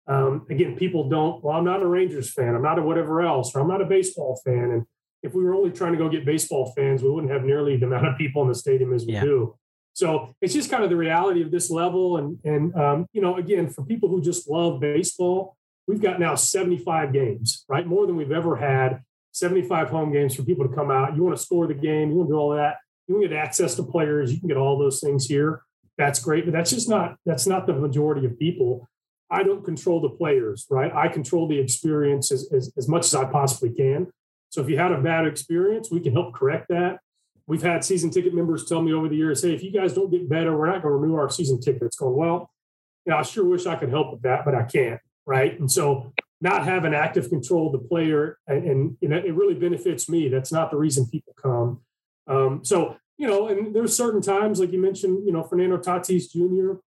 [0.08, 2.56] Um, again, people don't, well, I'm not a Rangers fan.
[2.56, 4.72] I'm not a whatever else, or I'm not a baseball fan.
[4.72, 4.86] And
[5.24, 7.86] if we were only trying to go get baseball fans, we wouldn't have nearly the
[7.86, 9.22] amount of people in the stadium as we yeah.
[9.22, 9.56] do.
[9.94, 12.18] So it's just kind of the reality of this level.
[12.18, 15.58] And, and um, you know, again, for people who just love baseball,
[15.88, 17.86] we've got now 75 games, right?
[17.86, 19.02] More than we've ever had.
[19.34, 21.16] 75 home games for people to come out.
[21.16, 22.78] You want to score the game, you want to do all that.
[23.08, 25.64] You want to get access to players, you can get all those things here.
[25.98, 28.90] That's great, but that's just not that's not the majority of people.
[29.30, 30.94] I don't control the players, right?
[30.94, 34.12] I control the experience as, as, as much as I possibly can.
[34.52, 37.00] So if you had a bad experience, we can help correct that.
[37.48, 40.12] We've had season ticket members tell me over the years, hey, if you guys don't
[40.12, 41.96] get better, we're not going to renew our season tickets.
[41.98, 42.52] Going, well,
[43.06, 45.58] yeah, I sure wish I could help with that, but I can't, right?
[45.58, 50.10] And so not having active control of the player and, and you it really benefits
[50.10, 50.28] me.
[50.28, 51.82] That's not the reason people come.
[52.28, 56.32] Um, so, you know, and there's certain times, like you mentioned, you know, Fernando Tatis
[56.32, 56.80] Jr.,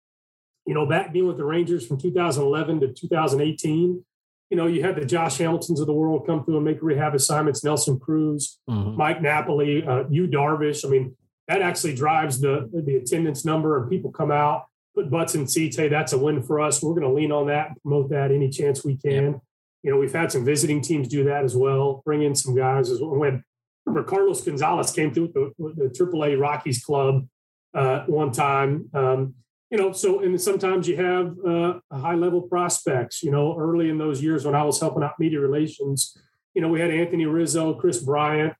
[0.65, 4.03] you know, back being with the Rangers from 2011 to 2018,
[4.49, 7.15] you know, you had the Josh Hamiltons of the world come through and make rehab
[7.15, 8.97] assignments, Nelson Cruz, mm-hmm.
[8.97, 10.85] Mike Napoli, uh, Yu Darvish.
[10.85, 11.15] I mean,
[11.47, 15.77] that actually drives the, the attendance number and people come out put butts in seats.
[15.77, 16.81] Hey, that's a win for us.
[16.81, 19.41] We're going to lean on that and promote that any chance we can.
[19.81, 22.01] You know, we've had some visiting teams do that as well.
[22.05, 23.15] Bring in some guys as well.
[23.15, 23.43] When
[23.85, 27.27] remember Carlos Gonzalez came through with the, with the AAA Rockies club
[27.73, 28.89] uh, one time.
[28.93, 29.35] Um,
[29.73, 33.23] you know, so and sometimes you have uh, high level prospects.
[33.23, 36.15] You know, early in those years when I was helping out media relations,
[36.53, 38.53] you know, we had Anthony Rizzo, Kris Bryant,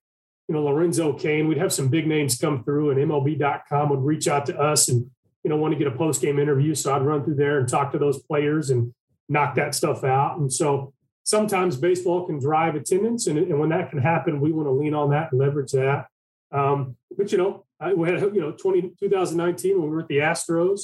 [0.48, 1.48] you know, Lorenzo Cain.
[1.48, 5.06] We'd have some big names come through, and MLB.com would reach out to us and
[5.44, 6.74] you know, want to get a post game interview.
[6.74, 8.94] So I'd run through there and talk to those players and
[9.30, 10.40] knock that stuff out.
[10.40, 13.28] And so sometimes baseball can drive attendance.
[13.28, 16.08] And, and when that can happen, we want to lean on that and leverage that.
[16.52, 20.08] Um, but, you know, I, we had, you know, 20, 2019 when we were at
[20.08, 20.82] the Astros,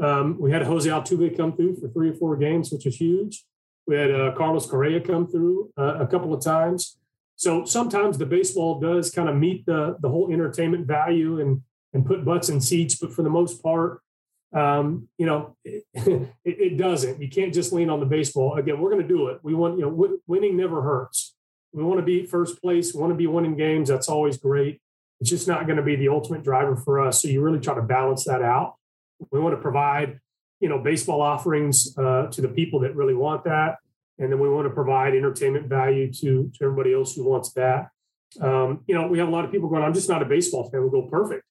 [0.00, 3.44] um, we had Jose Altuve come through for three or four games, which was huge.
[3.86, 6.98] We had uh, Carlos Correa come through uh, a couple of times.
[7.36, 12.06] So sometimes the baseball does kind of meet the the whole entertainment value and and
[12.06, 12.96] put butts in seats.
[12.96, 14.02] But for the most part,
[14.52, 17.20] um, you know, it, it, doesn't.
[17.20, 18.56] You can't just lean on the baseball.
[18.56, 19.40] Again, we're going to do it.
[19.42, 21.34] We want, you know, w- winning never hurts.
[21.72, 22.92] We want to be first place.
[22.92, 23.88] We want to be winning games.
[23.88, 24.80] That's always great.
[25.20, 27.22] It's just not going to be the ultimate driver for us.
[27.22, 28.74] So you really try to balance that out.
[29.30, 30.18] We want to provide,
[30.60, 33.76] you know, baseball offerings uh, to the people that really want that,
[34.18, 37.88] and then we want to provide entertainment value to to everybody else who wants that.
[38.40, 40.70] Um, you know, we have a lot of people going, "I'm just not a baseball
[40.70, 41.44] fan." We go, "Perfect."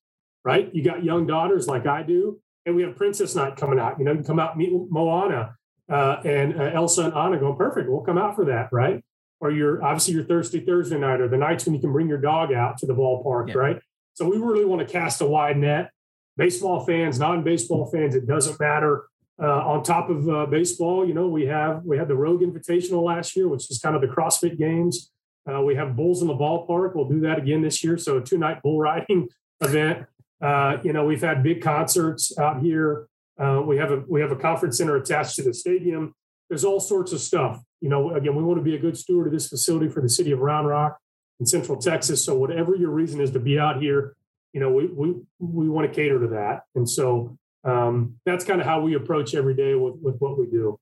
[0.43, 0.73] right?
[0.73, 3.99] You got young daughters like I do, and we have Princess Night coming out.
[3.99, 5.55] You know, you come out meet Moana
[5.91, 7.89] uh, and uh, Elsa and Anna going perfect.
[7.89, 9.03] We'll come out for that, right?
[9.41, 12.17] Or your obviously your Thursday Thursday night or the nights when you can bring your
[12.17, 13.55] dog out to the ballpark, yeah.
[13.55, 13.79] right?
[14.13, 15.91] So we really want to cast a wide net.
[16.39, 19.03] Baseball fans, non-baseball fans, it doesn't matter.
[19.41, 23.03] Uh, on top of uh, baseball, you know, we have we had the Rogue Invitational
[23.03, 25.11] last year, which is kind of the CrossFit Games.
[25.49, 26.95] Uh, we have bulls in the ballpark.
[26.95, 27.97] We'll do that again this year.
[27.97, 29.27] So a two night bull riding
[29.61, 30.05] event.
[30.41, 33.07] Uh, you know, we've had big concerts out here.
[33.37, 36.13] Uh, we have a we have a conference center attached to the stadium.
[36.49, 37.61] There's all sorts of stuff.
[37.81, 40.09] You know, again, we want to be a good steward of this facility for the
[40.09, 40.99] city of Round Rock
[41.39, 42.23] in Central Texas.
[42.23, 44.15] So whatever your reason is to be out here,
[44.53, 46.63] you know, we we we want to cater to that.
[46.75, 50.45] And so um, that's kind of how we approach every day with with what we
[50.47, 50.79] do.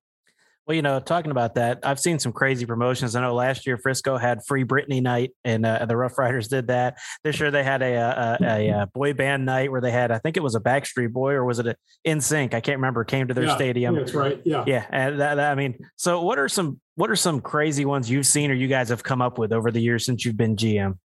[0.67, 3.15] Well, you know, talking about that, I've seen some crazy promotions.
[3.15, 6.67] I know last year Frisco had free Britney night, and uh, the Rough Riders did
[6.67, 6.97] that.
[7.23, 10.19] This year they had a, a, a, a, boy band night where they had, I
[10.19, 12.53] think it was a Backstreet Boy or was it a Sync?
[12.53, 13.06] I can't remember.
[13.06, 13.95] Came to their yeah, stadium.
[13.95, 14.41] that's right.
[14.43, 14.86] Yeah, yeah.
[14.91, 18.25] And that, that, I mean, so what are some what are some crazy ones you've
[18.25, 20.97] seen or you guys have come up with over the years since you've been GM?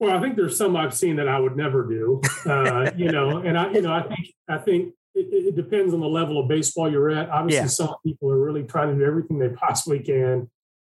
[0.00, 2.20] Well, I think there's some I've seen that I would never do.
[2.46, 6.00] Uh, you know, and I, you know, I think I think it, it, depends on
[6.00, 7.28] the level of baseball you're at.
[7.30, 7.66] Obviously, yeah.
[7.66, 10.48] some people are really trying to do everything they possibly can,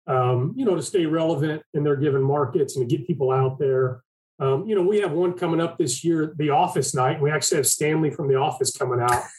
[0.08, 3.60] um, you know, to stay relevant in their given markets and to get people out
[3.60, 4.02] there.
[4.40, 7.22] Um, you know, we have one coming up this year, the Office Night.
[7.22, 9.24] We actually have Stanley from The Office coming out.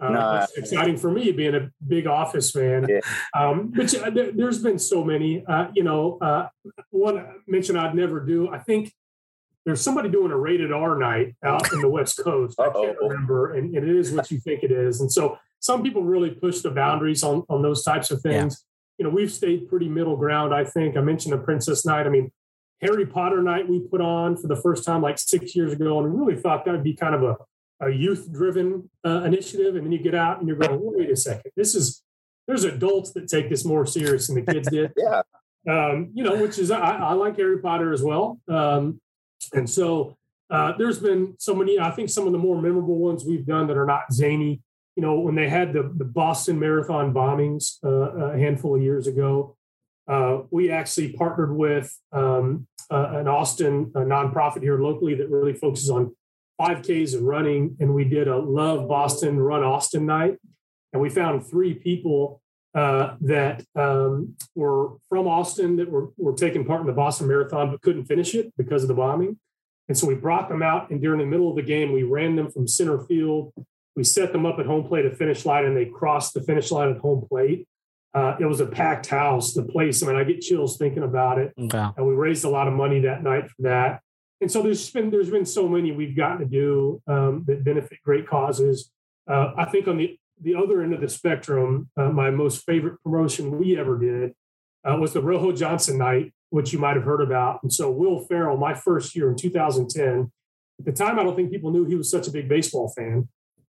[0.00, 0.46] Uh, no.
[0.56, 2.84] exciting for me being a big Office fan.
[2.88, 2.98] Yeah.
[3.38, 5.44] Um, but there, has been so many.
[5.46, 6.48] Uh, you know, uh,
[6.90, 8.48] one mention I'd never do.
[8.48, 8.92] I think
[9.64, 12.58] there's somebody doing a rated R night out in the West Coast.
[12.58, 15.00] I can't remember, and, and, it is what you think it is.
[15.00, 18.64] And so some people really push the boundaries on, on those types of things.
[18.98, 19.04] Yeah.
[19.04, 20.96] You know, we've stayed pretty middle ground, I think.
[20.96, 22.06] I mentioned the Princess Night.
[22.06, 22.32] I mean,
[22.80, 26.12] Harry Potter night we put on for the first time like six years ago, and
[26.12, 27.36] we really thought that would be kind of a,
[27.86, 29.76] a youth driven uh, initiative.
[29.76, 32.02] And then you get out and you're going, wait a second, this is
[32.46, 34.92] there's adults that take this more serious than the kids did.
[34.96, 35.22] yeah.
[35.68, 38.40] Um, you know, which is I, I, like Harry Potter as well.
[38.48, 39.00] Um,
[39.52, 40.16] and so
[40.50, 43.68] uh, there's been so many, I think some of the more memorable ones we've done
[43.68, 44.60] that are not zany.
[44.96, 49.06] You know, when they had the, the Boston Marathon bombings uh, a handful of years
[49.06, 49.56] ago,
[50.08, 56.14] uh, we actually partnered with um, an Austin nonprofit here locally that really focuses on
[56.60, 57.76] 5Ks and running.
[57.78, 60.38] And we did a Love Boston, Run Austin night.
[60.92, 62.42] And we found three people
[62.74, 67.70] uh, that um, were from Austin that were, were taking part in the Boston Marathon
[67.70, 69.38] but couldn't finish it because of the bombing.
[69.88, 72.36] And so we brought them out, and during the middle of the game, we ran
[72.36, 73.52] them from center field.
[73.96, 76.70] We set them up at home plate at finish line, and they crossed the finish
[76.70, 77.66] line at home plate.
[78.14, 79.52] Uh, it was a packed house.
[79.52, 81.52] The place, I mean, I get chills thinking about it.
[81.56, 81.94] Wow.
[81.96, 84.00] And we raised a lot of money that night for that.
[84.40, 87.98] And so there's been there's been so many we've gotten to do um, that benefit
[88.04, 88.90] great causes.
[89.28, 93.02] Uh, I think on the the other end of the spectrum, uh, my most favorite
[93.02, 94.34] promotion we ever did
[94.84, 97.62] uh, was the Rojo Johnson night, which you might have heard about.
[97.62, 100.32] And so Will Ferrell, my first year in 2010,
[100.78, 103.28] at the time I don't think people knew he was such a big baseball fan,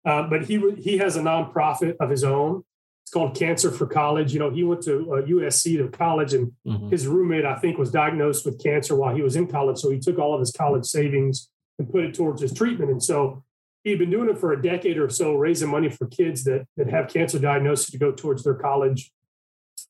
[0.05, 2.63] uh, but he he has a nonprofit of his own.
[3.03, 4.33] It's called Cancer for College.
[4.33, 6.91] You know, he went to USC to college, and Mhm.
[6.91, 9.77] his roommate I think was diagnosed with cancer while he was in college.
[9.77, 11.49] So he took all of his college savings
[11.79, 12.91] and put it towards his treatment.
[12.91, 13.43] And so
[13.87, 16.89] he'd been doing it for a decade or so, raising money for kids that that
[16.89, 19.11] have cancer diagnosis to go towards their college,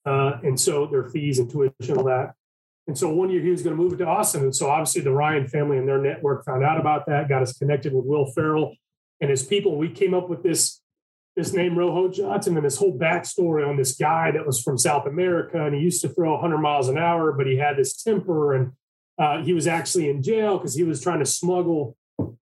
[0.06, 2.34] uh, and so their fees and tuition and all that.
[2.88, 5.02] And so one year he was going to move it to Austin, and so obviously
[5.02, 8.32] the Ryan family and their network found out about that, got us connected with Will
[8.32, 8.76] Ferrell
[9.20, 9.78] and his people.
[9.78, 10.82] We came up with this
[11.36, 15.06] this name Rojo Johnson and this whole backstory on this guy that was from South
[15.06, 18.56] America and he used to throw 100 miles an hour, but he had this temper
[18.56, 18.72] and
[19.20, 21.97] uh, he was actually in jail because he was trying to smuggle,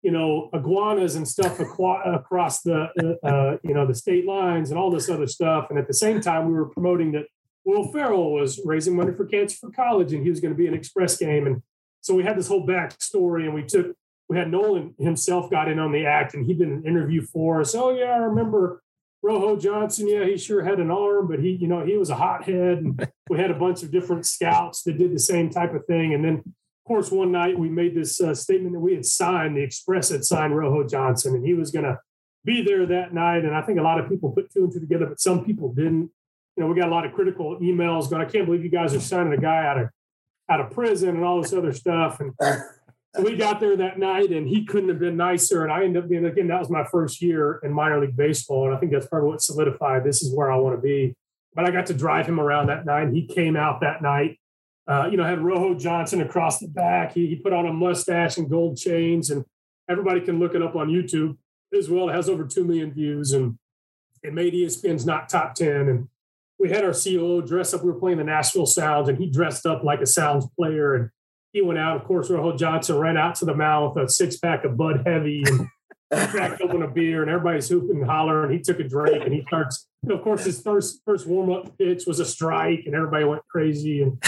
[0.06, 2.90] you know, iguanas and stuff aqua- across the,
[3.24, 5.66] uh, you know, the state lines and all this other stuff.
[5.72, 7.26] And at the same time, we were promoting that
[7.66, 10.68] Will Ferrell was raising money for Cancer for College and he was going to be
[10.68, 11.48] an express game.
[11.48, 11.64] And
[12.02, 13.96] so we had this whole backstory and we took,
[14.30, 17.60] we had Nolan himself got in on the act and he did an interview for
[17.62, 17.74] us.
[17.74, 18.84] Oh, yeah, I remember
[19.24, 22.16] Rojo Johnson, yeah, he sure had an arm, but he, you know, he was a
[22.16, 22.78] hothead.
[22.78, 26.14] And we had a bunch of different scouts that did the same type of thing.
[26.14, 26.44] And then,
[26.86, 30.10] of course, one night we made this uh, statement that we had signed, the Express
[30.10, 31.98] had signed Rojo Johnson, and he was going to
[32.44, 33.44] be there that night.
[33.44, 35.74] And I think a lot of people put two and two together, but some people
[35.74, 36.12] didn't.
[36.56, 38.94] You know, we got a lot of critical emails going, I can't believe you guys
[38.94, 39.90] are signing a guy out of
[40.48, 42.20] out of prison and all this other stuff.
[42.20, 42.34] And
[43.16, 45.64] so we got there that night and he couldn't have been nicer.
[45.64, 48.68] And I ended up being, again, that was my first year in minor league baseball.
[48.68, 51.16] And I think that's probably what solidified this is where I want to be.
[51.56, 53.10] But I got to drive him around that night.
[53.12, 54.40] He came out that night,
[54.88, 57.14] uh, you know, had Rojo Johnson across the back.
[57.14, 59.30] He, he put on a mustache and gold chains.
[59.30, 59.44] And
[59.90, 61.38] everybody can look it up on YouTube
[61.78, 62.10] as well.
[62.10, 63.58] It has over 2 million views and
[64.24, 65.70] it made ESPN's not top 10.
[65.88, 66.08] And
[66.60, 67.84] we had our COO dress up.
[67.84, 70.96] We were playing the Nashville Sounds and he dressed up like a Sounds player.
[70.96, 71.10] And
[71.52, 71.98] he went out.
[71.98, 75.04] Of course, Rojo Johnson ran out to the mound with a six pack of Bud
[75.06, 75.68] Heavy and
[76.30, 78.52] cracked open a beer, and everybody's hooping and hollering.
[78.52, 79.88] He took a drink and he starts.
[80.08, 84.04] Of course, his first first warm up pitch was a strike, and everybody went crazy.
[84.04, 84.22] And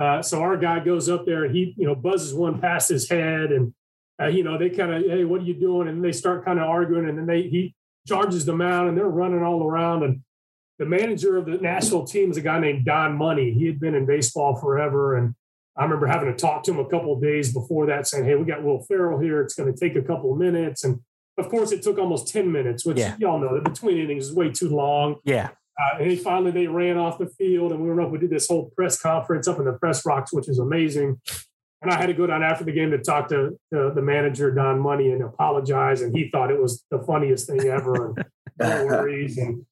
[0.00, 3.08] uh, so our guy goes up there and he, you know, buzzes one past his
[3.08, 3.72] head, and
[4.20, 5.88] uh, you know they kind of, hey, what are you doing?
[5.88, 7.74] And they start kind of arguing, and then they he
[8.06, 10.20] charges the mound, and they're running all around, and
[10.78, 13.52] the manager of the Nashville team is a guy named Don Money.
[13.52, 15.34] He had been in baseball forever, and
[15.76, 18.34] I remember having to talk to him a couple of days before that, saying, "Hey,
[18.34, 19.40] we got Will Ferrell here.
[19.40, 21.00] It's going to take a couple of minutes." And
[21.38, 23.16] of course, it took almost ten minutes, which Yeah.
[23.18, 25.16] y'all know that between innings is way too long.
[25.24, 25.50] Yeah.
[25.78, 28.10] Uh, and he finally they ran off the field, and we went up.
[28.10, 31.20] We did this whole press conference up in the press rocks, which is amazing.
[31.82, 34.54] And I had to go down after the game to talk to the, the manager
[34.54, 38.06] Don Money and apologize, and he thought it was the funniest thing ever.
[38.06, 38.24] And
[38.58, 39.36] no worries.
[39.36, 39.66] And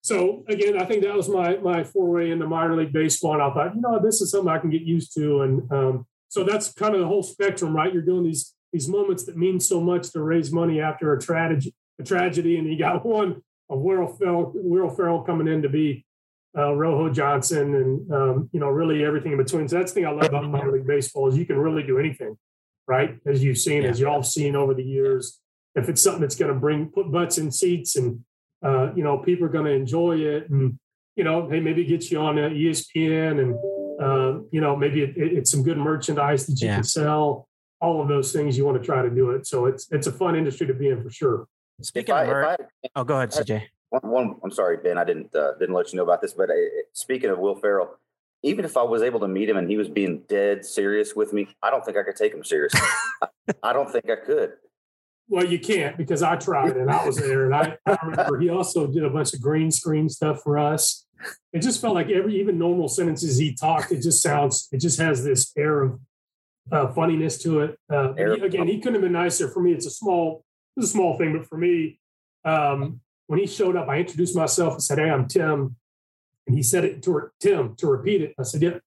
[0.00, 3.52] so again, I think that was my my foray into minor league baseball, and I
[3.52, 5.42] thought, you know, this is something I can get used to.
[5.42, 7.92] And um, so that's kind of the whole spectrum, right?
[7.92, 11.74] You're doing these these moments that mean so much to raise money after a tragedy,
[11.98, 16.04] a tragedy, and you got one of Will Ferrell, Will Ferrell coming in to be
[16.56, 19.68] uh, Rojo Johnson, and um, you know, really everything in between.
[19.68, 21.98] So that's the thing I love about minor league baseball is you can really do
[21.98, 22.36] anything,
[22.86, 23.18] right?
[23.26, 25.40] As you've seen, as y'all have seen over the years,
[25.74, 28.24] if it's something that's going to bring put butts in seats and
[28.64, 30.78] uh, you know people are going to enjoy it, and
[31.16, 33.54] you know, hey, maybe get you on uh, ESPN, and
[34.00, 36.76] uh, you know, maybe it, it- it's some good merchandise that you Yeah.
[36.76, 37.46] can sell.
[37.80, 39.46] All of those things you want to try to do it.
[39.46, 41.46] So it's it's a fun industry to be in for sure.
[41.80, 43.62] Speaking I- of if mer- I- oh, go ahead, CJ.
[43.90, 44.98] One, one, I'm sorry, Ben.
[44.98, 46.54] I didn't uh, didn't let you know about this, but uh,
[46.92, 47.98] speaking of Will Ferrell,
[48.42, 51.32] even if I was able to meet him and he was being dead serious with
[51.32, 52.80] me, I don't think I could take him seriously.
[53.22, 53.28] I,
[53.62, 54.52] I don't think I could.
[55.30, 57.44] Well, you can't because I tried and I was there.
[57.46, 61.06] And I, I remember he also did a bunch of green screen stuff for us.
[61.52, 64.98] It just felt like every, even normal sentences he talked, it just sounds, it just
[65.00, 66.00] has this air of
[66.72, 67.78] uh, funniness to it.
[67.92, 69.72] Uh, he- again, he couldn't have been nicer for me.
[69.72, 70.44] It's a small,
[70.78, 71.98] it's a small thing, but for me,
[72.44, 75.76] um, when he showed up, I introduced myself and said, Hey, I'm Tim.
[76.46, 78.34] And he said it to Tim to repeat it.
[78.38, 78.78] I said, Yeah.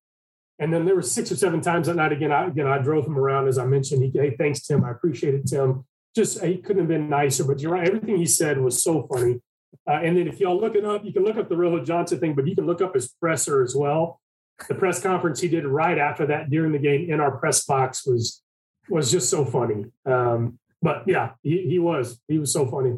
[0.57, 2.11] And then there were six or seven times that night.
[2.11, 4.03] Again, I again I drove him around as I mentioned.
[4.03, 4.83] He, hey, thanks, Tim.
[4.83, 5.85] I appreciate it, Tim.
[6.15, 7.43] Just he couldn't have been nicer.
[7.43, 7.87] But you're right.
[7.87, 9.41] Everything he said was so funny.
[9.87, 12.19] Uh, and then if y'all look it up, you can look up the Rojo Johnson
[12.19, 14.19] thing, but you can look up his presser as well.
[14.67, 18.05] The press conference he did right after that during the game in our press box
[18.05, 18.43] was
[18.89, 19.85] was just so funny.
[20.05, 22.93] Um, but yeah, he, he was he was so funny.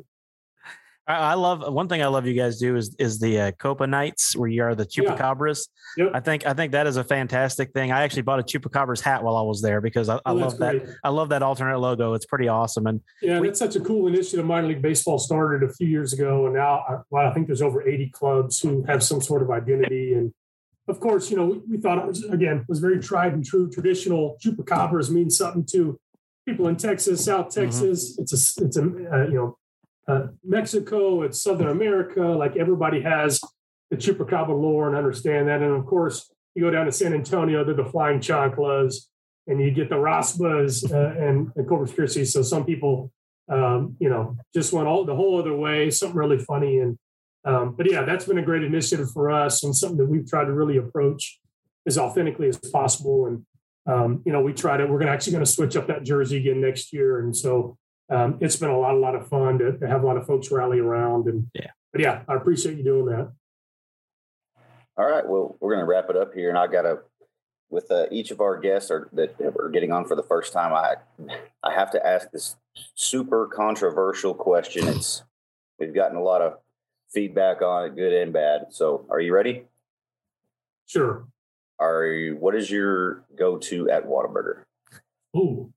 [1.06, 3.86] I, I love one thing I love you guys do is is the uh, Copa
[3.88, 5.68] nights where you are the chupacabras.
[5.98, 6.12] Yep.
[6.14, 7.92] I think I think that is a fantastic thing.
[7.92, 10.58] I actually bought a chupacabras hat while I was there because I, I Oh, love
[10.60, 10.80] that.
[10.84, 10.96] great.
[11.04, 12.14] I love that alternate logo.
[12.14, 12.88] It's pretty awesome.
[12.88, 14.46] And Yeah, We- that's such a cool initiative.
[14.46, 17.62] Minor League Baseball started a few years ago, and now I- well, I think there's
[17.62, 20.14] over 80 clubs who have some sort of identity.
[20.14, 20.34] And
[20.88, 23.70] of course, you know, we, we thought it was again was very tried and true.
[23.70, 26.00] Traditional chupacabras means something to
[26.48, 27.62] people in Texas, South Mm-hmm.
[27.62, 28.18] Texas.
[28.20, 29.58] It's a it's a uh, you know
[30.08, 32.22] uh, Mexico, it's Southern America.
[32.22, 33.40] Like everybody has
[33.90, 35.62] the chupacabra lore and understand that.
[35.62, 38.96] And of course, you go down to San Antonio, they're the Flying Chanclas,
[39.48, 42.26] and you get the Raspas uh, and the Corpus Christi.
[42.26, 43.12] So some people,
[43.50, 45.90] um, you know, just went all the whole other way.
[45.90, 46.80] Something really funny.
[46.80, 46.98] And
[47.46, 50.46] um, but yeah, that's been a great initiative for us and something that we've tried
[50.46, 51.40] to really approach
[51.86, 53.26] as authentically as possible.
[53.26, 53.46] And
[53.86, 54.84] um, you know, we try to.
[54.86, 57.78] We're going to actually going to switch up that jersey again next year, and so
[58.10, 60.26] um, it's been a lot, a lot of fun to, to have a lot of
[60.26, 61.28] folks rally around.
[61.28, 61.72] And Yeah.
[61.92, 63.32] but yeah, I appreciate you doing that.
[64.98, 65.28] All right.
[65.28, 67.00] Well, we're going to wrap it up here, and I got to,
[67.70, 70.74] with uh, each of our guests are, that are getting on for the first time.
[70.74, 70.96] I,
[71.64, 72.56] I have to ask this
[72.94, 74.88] super controversial question.
[74.88, 75.24] It's
[75.80, 76.58] we've gotten a lot of
[77.12, 78.68] feedback on it, good and bad.
[78.70, 79.66] So, are you ready?
[80.86, 81.26] Sure.
[81.80, 82.36] Are you?
[82.38, 84.64] What is your go-to at Whataburger?
[85.36, 85.72] Oh,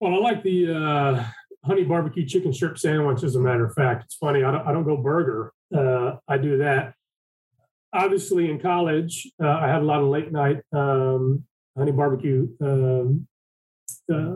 [0.00, 1.24] Well, I like the uh,
[1.64, 3.22] honey barbecue chicken strip sandwich.
[3.22, 4.42] As a matter of fact, it's funny.
[4.42, 5.52] I don't, I don't go burger.
[5.74, 6.94] Uh, I do that.
[7.92, 11.44] Obviously, in college, uh, I had a lot of late night um,
[11.76, 13.26] honey barbecue um,
[14.12, 14.34] uh,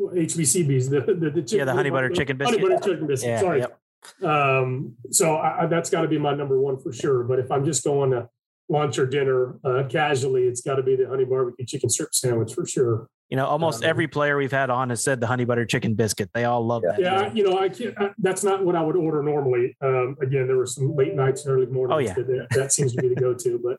[0.00, 0.90] HBCBs.
[0.90, 2.80] The, the, the chicken, Yeah, the honey butter chicken Honey biscuit.
[2.80, 3.28] butter chicken biscuit.
[3.30, 3.60] Yeah, Sorry.
[3.60, 3.78] yep.
[4.22, 7.22] Um, so I, I, that's got to be my number one for sure.
[7.24, 8.28] But if I'm just going to
[8.68, 12.54] lunch or dinner uh, casually, it's got to be the honey barbecue chicken strip sandwich
[12.54, 13.06] for sure.
[13.28, 15.94] you know, almost Um, every player we've had on has said the honey butter chicken
[15.94, 16.30] biscuit.
[16.34, 17.00] They all love that.
[17.00, 17.94] Yeah, you know, I can't.
[18.00, 19.76] I, that's not what I would order normally.
[19.80, 21.94] Um, again, there were some late nights and early mornings.
[21.94, 22.14] Oh, yeah.
[22.14, 23.78] that, that, that seems to be the go-to, but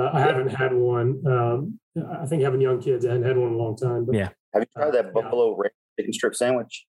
[0.00, 1.22] uh, I haven't had one.
[1.26, 1.78] Um,
[2.20, 4.04] I think having young kids, I hadn't had one in a long time.
[4.04, 4.28] But Yeah.
[4.54, 5.10] Have you tried that Yeah.
[5.22, 6.86] buffalo ranch chicken strip sandwich?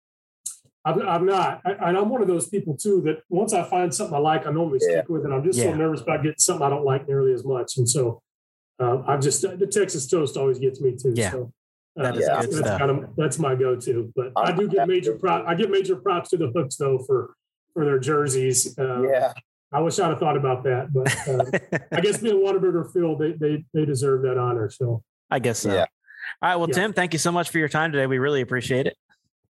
[0.87, 1.61] I've, I've not.
[1.65, 4.47] I, and I'm one of those people too that once I find something I like,
[4.47, 4.99] I normally Yeah.
[4.99, 5.31] stick with it.
[5.31, 5.71] I'm just Yeah.
[5.71, 8.21] so nervous about getting something I don't like nearly as much, and so
[8.79, 11.13] uh, I've just the Texas toast always gets me too.
[11.15, 11.31] Yeah.
[11.31, 11.51] So.
[11.95, 14.87] That uh, is that's, good that's kind of that's my go-to, but I do get
[14.87, 15.45] major prop.
[15.47, 17.33] I get major props to the hooks though for
[17.73, 18.77] for their jerseys.
[18.77, 19.33] Uh, Yeah.
[19.73, 23.31] I wish I'd have thought about that, but uh, I guess being Whataburger Field, they
[23.31, 24.69] they they deserve that honor.
[24.69, 25.73] So I guess so.
[25.73, 25.85] Yeah.
[26.41, 26.55] All right.
[26.55, 26.75] Well, Yeah.
[26.75, 28.05] Tim, thank you so much for your time today.
[28.05, 28.95] We really appreciate it.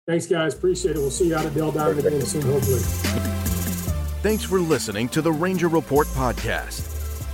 [0.08, 0.54] Thanks, guys.
[0.54, 1.00] Appreciate it.
[1.00, 2.80] We'll see you out at Dell Diamond again soon, hopefully.
[4.22, 6.82] Thanks for listening to the Ranger Report podcast.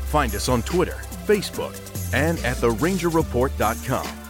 [0.08, 1.74] Find us on Twitter, Facebook,
[2.14, 4.21] and at therangerreport.com.